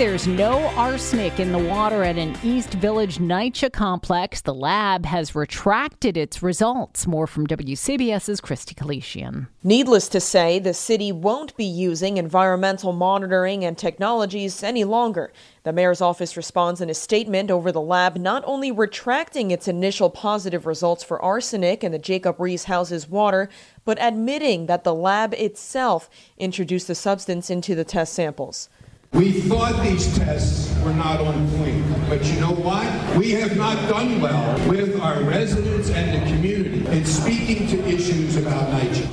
[0.00, 4.40] There's no arsenic in the water at an East Village NYCHA complex.
[4.40, 7.06] The lab has retracted its results.
[7.06, 9.48] More from WCBS's Christy Kalishian.
[9.62, 15.34] Needless to say, the city won't be using environmental monitoring and technologies any longer.
[15.64, 20.08] The mayor's office responds in a statement over the lab not only retracting its initial
[20.08, 23.50] positive results for arsenic in the Jacob Riis house's water,
[23.84, 28.70] but admitting that the lab itself introduced the substance into the test samples.
[29.12, 33.16] We thought these tests were not on point, but you know what?
[33.16, 38.36] We have not done well with our residents and the community in speaking to issues
[38.36, 39.08] about NYCHA.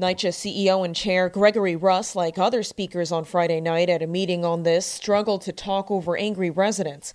[0.00, 4.42] NYCHA CEO and Chair Gregory Russ, like other speakers on Friday night at a meeting
[4.42, 7.12] on this, struggled to talk over angry residents.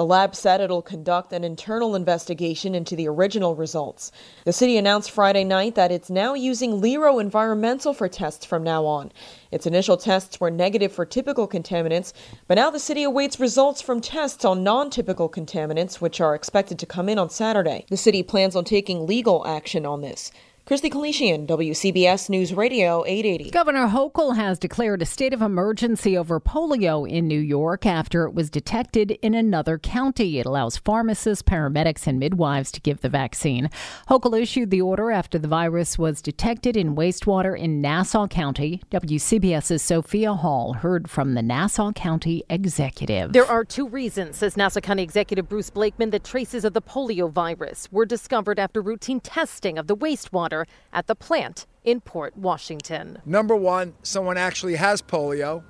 [0.00, 4.10] The lab said it'll conduct an internal investigation into the original results.
[4.46, 8.86] The city announced Friday night that it's now using Lero Environmental for tests from now
[8.86, 9.12] on.
[9.50, 12.14] Its initial tests were negative for typical contaminants,
[12.48, 16.78] but now the city awaits results from tests on non typical contaminants, which are expected
[16.78, 17.84] to come in on Saturday.
[17.90, 20.32] The city plans on taking legal action on this.
[20.70, 23.50] Christy Kalishian, WCBS News Radio 880.
[23.50, 28.34] Governor Hochul has declared a state of emergency over polio in New York after it
[28.34, 30.38] was detected in another county.
[30.38, 33.68] It allows pharmacists, paramedics, and midwives to give the vaccine.
[34.08, 38.80] Hochul issued the order after the virus was detected in wastewater in Nassau County.
[38.92, 43.32] WCBS's Sophia Hall heard from the Nassau County executive.
[43.32, 47.28] There are two reasons, says Nassau County Executive Bruce Blakeman, that traces of the polio
[47.28, 50.59] virus were discovered after routine testing of the wastewater
[50.92, 53.18] at the plant in Port Washington.
[53.24, 55.62] Number one, someone actually has polio.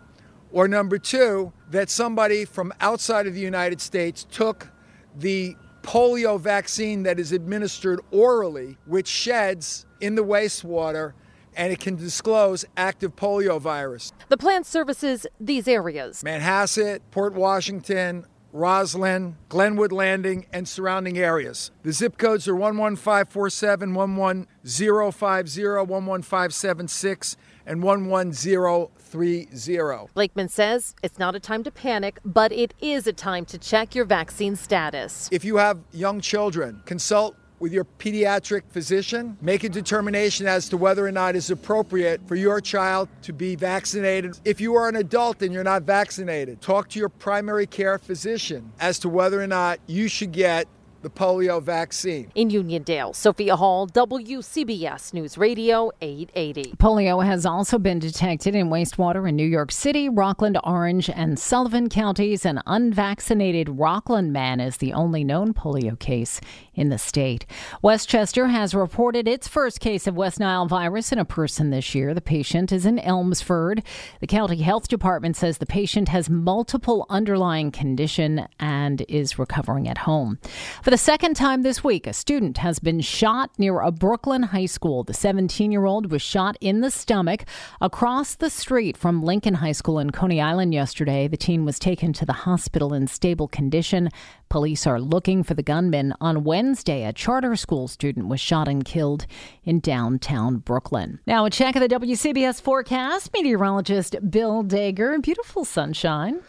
[0.53, 4.69] Or number two, that somebody from outside of the United States took
[5.17, 11.13] the polio vaccine that is administered orally, which sheds in the wastewater
[11.57, 14.13] and it can disclose active polio virus.
[14.29, 21.71] The plant services these areas Manhasset, Port Washington, Roslyn, Glenwood Landing, and surrounding areas.
[21.83, 30.07] The zip codes are 11547, 11050, 11576, and 11030.
[30.15, 33.95] Blakeman says it's not a time to panic, but it is a time to check
[33.95, 35.29] your vaccine status.
[35.33, 39.37] If you have young children, consult with your pediatric physician.
[39.41, 43.55] Make a determination as to whether or not it's appropriate for your child to be
[43.55, 44.39] vaccinated.
[44.45, 48.73] If you are an adult and you're not vaccinated, talk to your primary care physician
[48.81, 50.67] as to whether or not you should get
[51.03, 52.31] the polio vaccine.
[52.35, 56.75] In Uniondale, Sophia Hall, WCBS News Radio 880.
[56.77, 61.89] Polio has also been detected in wastewater in New York City, Rockland, Orange, and Sullivan
[61.89, 62.45] counties.
[62.45, 66.41] An unvaccinated Rockland man is the only known polio case
[66.75, 67.47] in the state.
[67.83, 72.15] Westchester has reported its first case of West Nile virus in a person this year.
[72.15, 73.83] The patient is in Elmsford.
[74.21, 79.99] The county health department says the patient has multiple underlying condition and is recovering at
[79.99, 80.39] home.
[80.83, 84.67] For the second time this week, a student has been shot near a Brooklyn high
[84.67, 85.05] school.
[85.05, 87.45] The 17 year old was shot in the stomach
[87.81, 91.29] across the street from Lincoln High School in Coney Island yesterday.
[91.29, 94.09] The teen was taken to the hospital in stable condition.
[94.49, 96.13] Police are looking for the gunman.
[96.21, 99.27] On Wednesday, a charter school student was shot and killed
[99.63, 101.21] in downtown Brooklyn.
[101.25, 103.33] Now, a check of the WCBS forecast.
[103.33, 105.23] Meteorologist Bill Dager.
[105.23, 106.41] Beautiful sunshine.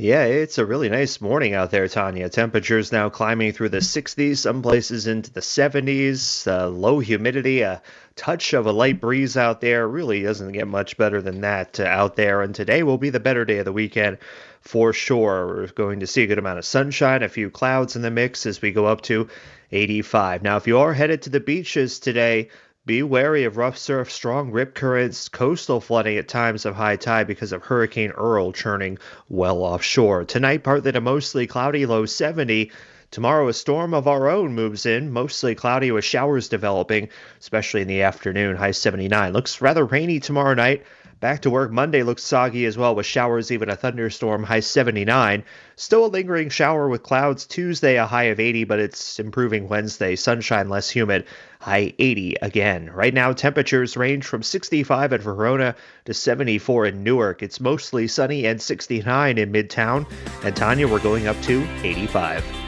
[0.00, 2.28] Yeah, it's a really nice morning out there, Tanya.
[2.28, 7.82] Temperatures now climbing through the 60s, some places into the 70s, uh, low humidity, a
[8.14, 9.88] touch of a light breeze out there.
[9.88, 12.42] Really doesn't get much better than that uh, out there.
[12.42, 14.18] And today will be the better day of the weekend
[14.60, 15.48] for sure.
[15.48, 18.46] We're going to see a good amount of sunshine, a few clouds in the mix
[18.46, 19.28] as we go up to
[19.72, 20.44] 85.
[20.44, 22.50] Now, if you are headed to the beaches today,
[22.88, 27.26] be wary of rough surf, strong rip currents, coastal flooding at times of high tide
[27.26, 28.96] because of Hurricane Earl churning
[29.28, 30.24] well offshore.
[30.24, 32.72] Tonight, partly to mostly cloudy, low 70.
[33.10, 37.88] Tomorrow, a storm of our own moves in, mostly cloudy with showers developing, especially in
[37.88, 39.34] the afternoon, high 79.
[39.34, 40.82] Looks rather rainy tomorrow night.
[41.20, 45.42] Back to work Monday looks soggy as well with showers, even a thunderstorm, high 79.
[45.74, 50.14] Still a lingering shower with clouds Tuesday, a high of 80, but it's improving Wednesday.
[50.14, 51.26] Sunshine less humid,
[51.58, 52.90] high 80 again.
[52.94, 55.74] Right now, temperatures range from 65 at Verona
[56.04, 57.42] to 74 in Newark.
[57.42, 60.06] It's mostly sunny and 69 in Midtown.
[60.44, 62.67] And Tanya, we're going up to 85.